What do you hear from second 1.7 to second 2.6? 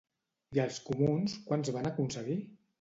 van aconseguir?